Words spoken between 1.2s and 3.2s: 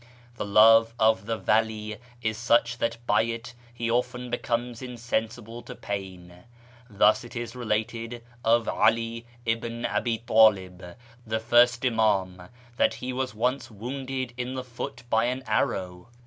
the vali is such that